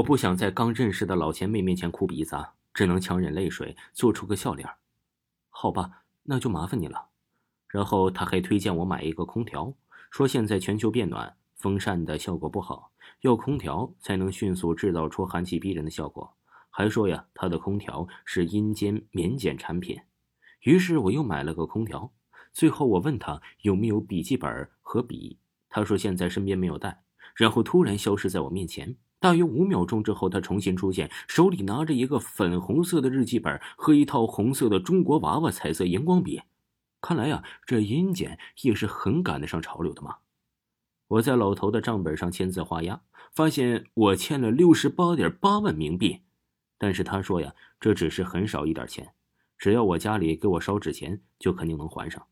[0.00, 2.34] 我不想在刚认识的老前辈面前哭鼻子，
[2.72, 4.66] 只能强忍泪水，做出个笑脸。
[5.50, 7.08] 好吧，那就麻烦你了。
[7.68, 9.74] 然后他还推荐我买一个空调，
[10.10, 16.34] 说现在全球变暖，风扇的效果不好，要空调才能迅速制造出寒气逼人的效果。
[16.70, 20.00] 还说呀，他的空调是阴间免检产品。
[20.62, 22.10] 于是我又买了个空调。
[22.54, 25.38] 最后我问他有没有笔记本和笔，
[25.68, 27.02] 他说现在身边没有带，
[27.34, 28.96] 然后突然消失在我面前。
[29.20, 36.40] 大约五秒钟之后，他重新出现，手里拿着一个粉红色的日记本和一套红色的中国娃娃彩色荧光笔。
[37.02, 40.16] 看来呀，这阴间也是很赶得上潮流的嘛。
[41.08, 46.20] 我在老头的账本上签字画押，发现我欠了六十八点八万冥币，
[46.78, 49.12] 但是他说呀，这只是很少一点钱，
[49.58, 52.26] 只要我家里给我烧纸钱，就肯定能还上。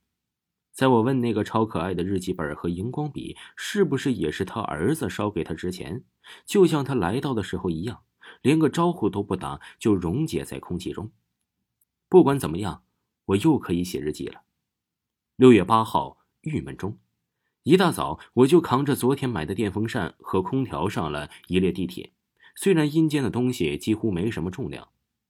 [0.78, 6.04] 在我问那个超可爱的日记本和荧光笔是不是也是他儿子烧给他之前，
[6.46, 8.04] 就像他来到的时候一样，
[8.42, 11.10] 连个招呼都不打就溶解在空气中。
[12.08, 12.84] 不管怎么样，
[13.24, 14.42] 我又可以写日记了。
[15.34, 16.96] 六月八号，郁闷中，
[17.64, 22.12] 一大早我就扛着昨天买的电风扇和空调上了一列地铁。
[22.54, 24.88] 虽然阴间的东西几乎没什么重量，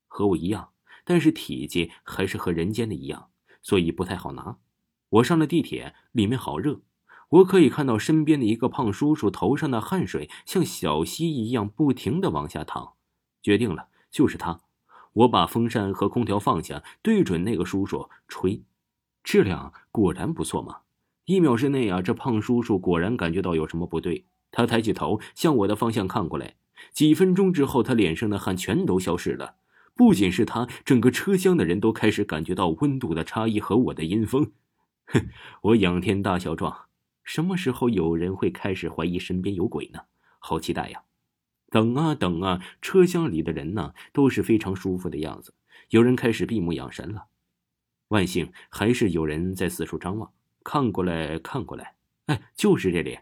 [0.09, 0.73] 和我一样，
[1.07, 3.31] 但是体积还是和人间的一样，
[3.63, 4.59] 所以不太好拿。
[5.11, 6.81] 我上了地铁，里面好热，
[7.31, 12.95] 我可以看到身边的一个胖叔叔头上的汗水像小溪一样不停的往下淌。
[13.43, 14.61] 决定了，就是他。
[15.15, 18.63] 我把风扇和空调放下，对准那个叔叔吹，
[19.25, 20.81] 质量果然不错嘛。
[21.25, 26.55] 一秒之内啊，这胖叔叔果然感觉到有什么不对，他抬起头向我的方向看过来。
[26.93, 29.57] 几分钟之后，他脸上的汗全都消失了。
[29.95, 34.53] 不仅是他，整个车厢的人都开始感觉到温度的差异和我的阴风。
[35.09, 35.29] 哼，
[35.63, 36.87] 我仰天大笑状，
[37.25, 40.01] 什么时候有人会开始怀疑身边有鬼呢？
[40.39, 41.03] 好期待呀！
[41.71, 45.55] 等啊等啊，车厢里的人呢都是非常舒服的样子，
[45.91, 47.27] 有人开始闭目养神了。
[48.09, 50.33] 万幸还是有人在四处张望，
[50.65, 51.97] 看过来看过来，
[52.27, 53.19] 哎，就是这里。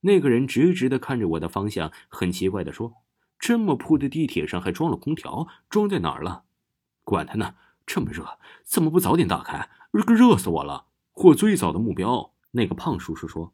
[0.00, 2.92] 那个人直直的看着我的方向，很奇怪的说
[3.38, 6.44] ：“这么铺的地铁上还装了空调，装在哪儿了？
[7.04, 7.54] 管他呢，
[7.86, 9.68] 这么热，怎么不早点打开？
[9.90, 10.86] 热热死我了！”
[11.20, 13.52] 或最早的目标，那个胖叔叔说：“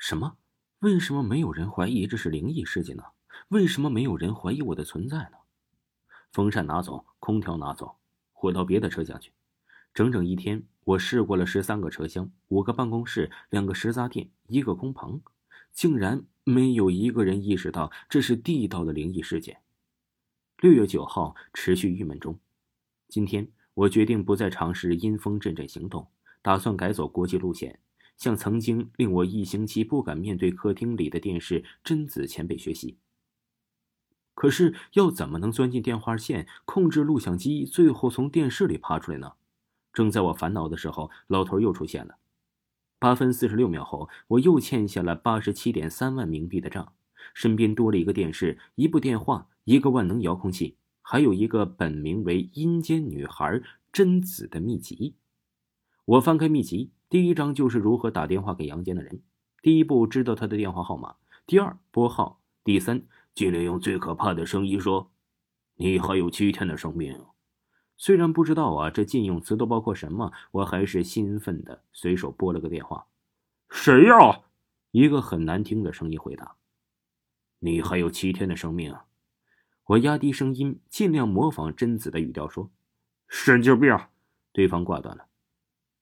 [0.00, 0.38] 什么？
[0.78, 3.02] 为什么没有人怀疑这是灵异事件呢？
[3.48, 5.36] 为什么没有人怀疑我的存在呢？”
[6.32, 7.98] 风扇拿走，空调拿走，
[8.40, 9.30] 我到别的车厢去。
[9.92, 15.20] 整整一天，我试过了十三个车厢、五个办公室、两个食杂店、一个工棚，
[15.74, 19.60] 竟然没有一个人意识到这是地道的灵异事件。
[20.62, 22.40] 六月九号，持续郁闷中。
[23.06, 26.10] 今天，我决定不再尝试阴风阵阵行动。
[26.46, 27.80] 打算改走国际路线，
[28.16, 32.98] 向曾经令我一星期不敢面对客厅里的电视贞子前辈学习。
[34.32, 39.32] 可是要怎么能钻进电话线，控制录像机，最后从电视里爬出来呢？
[39.92, 42.14] 正在我烦恼的时候，老头又出现了。
[43.00, 46.92] 八分四十六秒后，我又欠下了八十七点三万冥币的账，
[47.34, 53.60] 身边多了一个电视、一部电话、一个万能遥控器，还有一个本名为“阴间女孩
[53.92, 55.16] 贞子”的秘籍。
[56.06, 59.24] 我翻开秘籍，第一章就是如何打电话给阳间的人。
[59.60, 61.16] 第一步，知道他的电话号码；
[61.48, 63.02] 第二，拨号；第三，
[63.34, 65.10] 尽量用最可怕的声音说
[65.74, 67.20] ：“你还有七天的生命。”
[67.98, 73.08] 虽然不知道啊，这禁用词都包括什么，我还是兴奋的随手拨了个电话。
[73.68, 74.42] 谁呀？
[74.92, 76.54] 一个很难听的声音回答
[77.58, 78.94] ：“你还有七天的生命。”
[79.86, 82.70] 我压低声音，尽量模仿贞子的语调说
[83.26, 83.98] ：“神经病！”
[84.54, 85.26] 对方挂断了。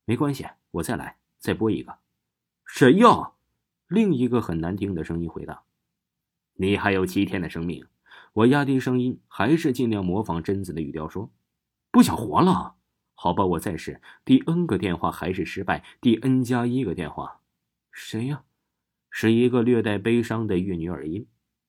[0.07, 1.99] 没关系，我再来，再拨一个。
[2.67, 3.33] 谁呀？
[3.89, 5.63] 另一个很难听的声音回答
[6.57, 7.87] ：“你还有七天的生命。”
[8.35, 11.31] 我压低声音，还是尽量模仿贞子的语调说
[11.91, 12.75] ：“不想活了？
[13.15, 15.85] 好吧，我再试。”第 N 个电话还是失败。
[16.01, 17.41] 第 N 加一个电话，
[17.93, 18.43] 谁呀？
[19.11, 21.27] 是一个略带悲伤的粤女耳音。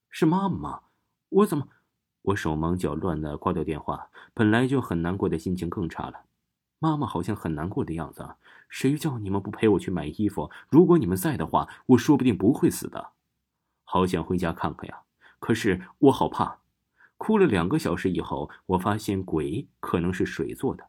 [0.10, 0.82] 是妈妈？
[1.30, 1.68] 我怎么？
[2.24, 6.25] 我手忙脚乱的挂掉电话，本来就很难过的心情更差了。
[6.86, 8.36] 妈妈好像很难过的样子。
[8.70, 10.52] 谁叫你们不陪我去买衣服？
[10.70, 13.14] 如果你们在的话，我说不定不会死的。
[13.86, 15.02] 好想回家看看呀！
[15.40, 16.60] 可是我好怕。
[17.18, 20.86] 哭了两个小时以后，我发现鬼可能是水做的，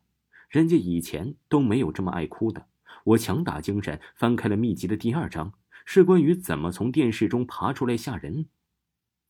[0.50, 2.66] 人家以前都没有这么爱哭的。
[3.04, 5.54] 我强打精神，翻开了秘籍的第二章，
[5.87, 8.46] 是关于怎么从电视中爬出来吓人。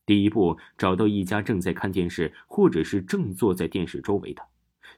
[0.04, 4.42] 第一步，找到一家正在看电视，或者是正坐在电视周围的。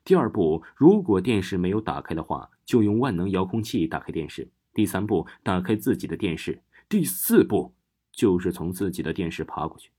[0.04, 4.50] 第二步，如果电视没有打开的话，就用万能遥控器打开电视。
[4.72, 6.62] 第三步，打开自己的电视。
[6.88, 7.74] 第四步，
[8.12, 9.90] 就是从自己的电视爬过去。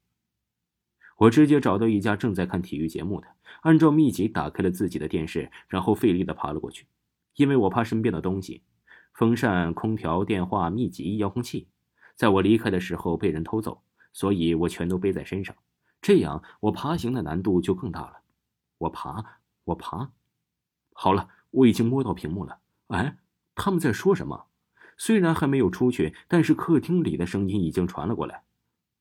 [1.18, 3.28] 我直接找到一家正在看体育节目的，
[3.62, 6.88] 按照秘籍打开了自己的电视，然后费力的爬了过去，
[7.36, 8.64] 因为我怕身边的东西，
[9.14, 11.68] 风扇、空调、电话、秘籍、遥控器，
[12.16, 13.82] 在我离开的时候被人偷走，
[14.14, 15.54] 所以我全都背在身上，
[16.02, 18.22] 这样我爬行的难度就更大了。
[18.78, 19.39] 我爬，
[19.70, 20.12] 我爬，
[20.94, 22.60] 好了，我已经摸到屏幕了。
[22.88, 23.18] 哎，
[23.56, 24.46] 他们在说什么？
[24.98, 28.44] 虽然还没有出去，但是客厅里的声音已经传了过来。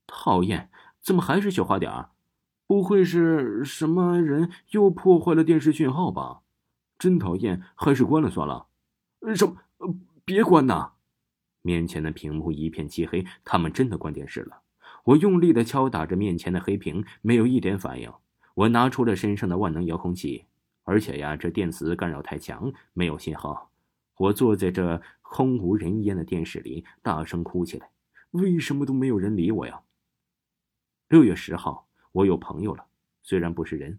[0.06, 0.70] 讨厌。
[1.00, 2.06] 怎么还是小花点？
[2.67, 6.41] 不会是什么人又破坏了电视讯号吧？
[6.99, 8.67] 真讨厌，还是关了算了。
[9.35, 9.56] 什么？
[10.25, 10.93] 别关呐！
[11.62, 14.62] 面前的屏幕一片漆黑，他们真的关电视了。
[15.05, 18.12] 我用力的敲打着面前的黑屏，没有一点反应。
[18.55, 20.47] 我拿出了身上的万能遥控器，
[20.88, 23.70] 而且呀，这电磁干扰太强，没有信号。
[24.17, 27.90] 我坐在这空无人烟的电视里，大声哭起来。
[28.31, 29.82] 为什么都没有人理我呀？
[31.08, 32.87] 六月十号，我有朋友了，
[33.23, 33.99] 虽然不是人。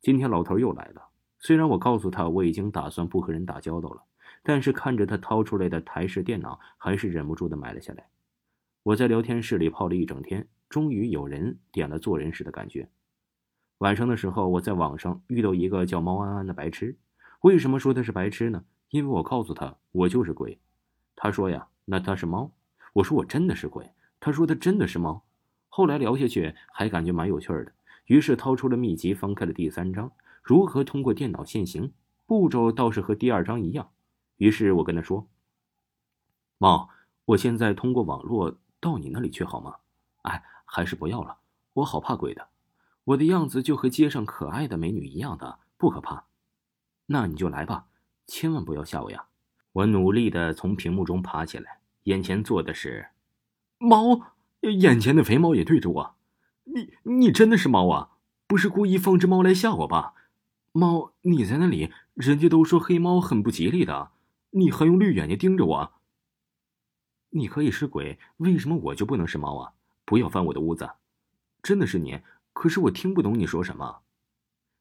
[0.00, 4.02] 今天老头又来了，虽然我告诉他我已经打算不和人打交道了，
[4.42, 8.08] 但是看着他掏出来的台式电脑，还是忍不住的买了下来。
[8.82, 12.90] 我在聊天室里泡了一整天，终于有人点了做人时的感觉。
[13.78, 16.96] 晚上的时候，我在网上遇到一个叫猫安安的白痴。
[17.42, 18.64] 为什么说他是白痴呢？
[18.90, 20.58] 因为我告诉他我就是鬼。
[21.14, 22.50] 他说呀，那他是猫。
[22.94, 23.88] 我说我真的是鬼。
[24.18, 25.24] 他说他真的是猫。
[25.68, 27.72] 后来聊下去还感觉蛮有趣的，
[28.06, 30.10] 于是掏出了秘籍，翻开了第三章，
[30.42, 31.92] 如何通过电脑现形，
[32.26, 33.90] 步骤倒是和第二章一样。
[34.38, 35.28] 于是我跟他说
[36.58, 36.88] ：“猫，
[37.26, 39.76] 我现在通过网络到你那里去好吗？
[40.22, 41.36] 哎，还是不要了，
[41.74, 42.48] 我好怕鬼的。
[43.08, 46.24] 我的样子就和街上可爱的美女一样的，不可怕。
[47.06, 47.86] 那你就来吧，
[48.26, 49.26] 千万不要吓我呀！”
[49.72, 53.08] 我努力的从屏幕中爬起来，眼前坐的是
[53.78, 54.34] 猫。
[54.60, 56.16] 眼前的肥猫也对着我，
[56.64, 58.10] 你你真的是猫啊？
[58.46, 60.14] 不是故意放只猫来吓我吧？
[60.72, 64.10] 猫，你在那里，人家都说黑猫很不吉利的，
[64.50, 65.92] 你还用绿眼睛盯着我？
[67.30, 69.72] 你可以是鬼，为什么我就不能是猫啊？
[70.04, 70.90] 不要翻我的屋子！
[71.62, 72.20] 真的是你，
[72.58, 74.00] 可是我听不懂你说什么。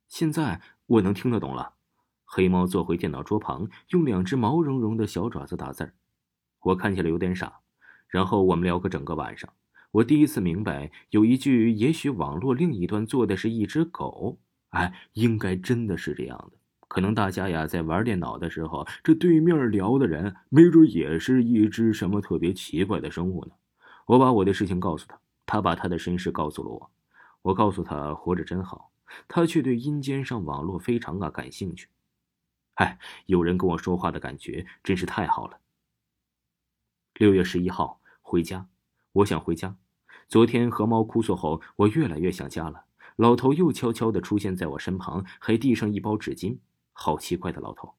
[0.08, 1.76] 现在我能听得懂了。
[2.26, 5.94] 黑猫坐回电脑桌旁，用两只毛茸茸的小爪子打字
[6.64, 7.60] 我看起来有点傻。
[8.08, 9.48] 然后我们聊个整个晚上。
[9.92, 14.40] 我第一次明白，有一句“也许网络另一端坐的是一只狗”，
[14.74, 16.58] 哎，应该真的是这样的。
[16.88, 23.52] 可能大家呀在玩电脑的时候，这对面聊的人，没准也是一只什么特别奇怪的生物呢。
[24.08, 26.90] 我把我的事情告诉他，他把他的身世告诉了我。
[27.42, 28.92] 我告诉他活着真好，
[29.28, 31.90] 他却对阴间上网络非常啊感兴趣。
[32.76, 35.60] 哎，有人跟我说话的感觉真是太好了。
[37.16, 38.68] 六月十一号回家。
[39.14, 39.76] 我想回家。
[40.28, 42.86] 昨天和猫哭诉后，我越来越想家了。
[43.16, 46.60] 老头又悄悄地出现在我身旁，还递上一包纸巾。
[46.94, 47.96] 好奇怪的老头！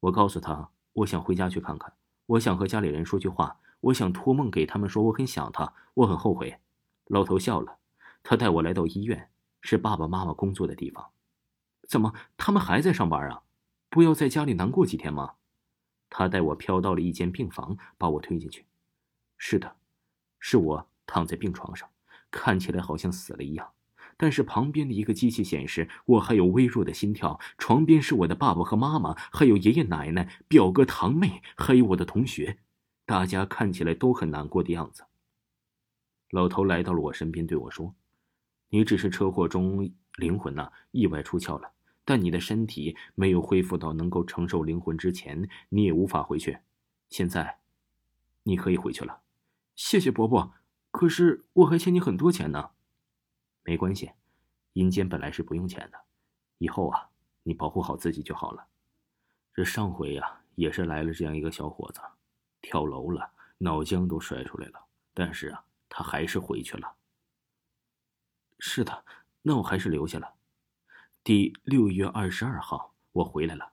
[0.00, 1.92] 我告诉他，我想回家去看看，
[2.24, 6.58] 我想和家里人说句话，我想托梦给他们说我很想他，我很后悔。
[7.06, 7.79] 老头笑了，
[8.22, 9.30] 他带我来到医院，
[9.60, 11.10] 是爸爸妈妈工作的地方。
[11.88, 13.42] 怎么，他们还在上班啊？
[13.88, 15.34] 不要在家里难过几天吗？
[16.08, 18.64] 他带我飘到了一间病房，把我推进去。
[19.36, 19.76] 是的。
[20.42, 21.90] 是我躺在病床上，
[22.30, 23.72] 看起来好像死了一样，
[24.16, 27.38] 但是旁边的一个机器显示我还有微弱的心跳。
[27.58, 32.58] 床边是我的爸爸和妈妈，还有爷爷奶奶、表哥堂妹，还有我的同学，
[33.04, 35.04] 大家看起来都很难过的样子。
[36.30, 37.94] 老头来到了我身边，对我说
[38.70, 41.72] ：“你只是车祸中灵魂呐意外出窍了，
[42.04, 46.58] 但你的身体没有恢复到能够承受灵魂之前，你也无法回去。
[47.08, 47.58] 现在，
[48.44, 49.22] 你可以回去了。”
[49.76, 50.52] 谢谢伯伯，
[50.90, 52.70] 可是我还欠你很多钱呢。
[53.64, 54.12] 没关系，
[54.74, 55.98] 阴间本来是不用钱的。
[56.58, 57.08] 以后啊，
[57.42, 58.66] 你保护好自己就好了。
[59.52, 62.00] 这上回呀，也是来了这样一个小伙子，
[62.60, 64.84] 跳楼了，脑浆都摔出来了，
[65.14, 66.94] 但是啊，他还是回去了。
[68.60, 69.04] 是的，
[69.42, 70.34] 那我还是留下了。
[71.24, 73.72] 第六月二十二号，我回来了。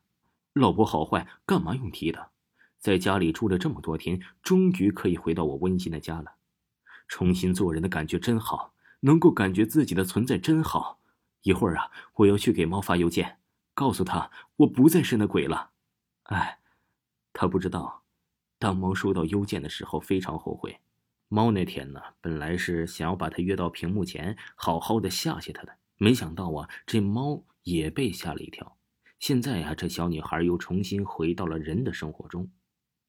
[0.53, 2.31] 老婆好坏，干嘛用提的？
[2.79, 6.35] 在家里住了这么多天，终于可以回到我温馨的家了。
[7.07, 10.99] 重新做人的感觉真好，能够感觉自己的存在真好。
[11.41, 13.39] 一会儿啊，我要去给猫发邮件，
[13.73, 15.71] 告诉他我不再是那鬼了。
[16.23, 16.59] 哎，
[17.33, 18.03] 他不知道，
[18.57, 20.79] 当猫收到邮件的时候非常后悔。
[21.29, 28.77] 猫那天呢，本来是想要把他约到屏幕前，好好的吓吓他的，没想到啊，这猫也被吓了一跳。
[29.19, 32.49] 现在呀，这小女孩又重新回到了人的生活中。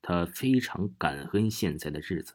[0.00, 2.34] 她非常感恩现在的日子，